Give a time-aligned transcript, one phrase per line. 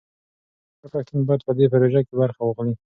[0.79, 2.73] هر پښتون باید په دې پروژه کې برخه واخلي.